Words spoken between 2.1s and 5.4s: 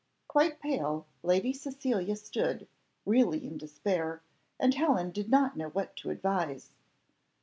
stood, really in despair; and Helen did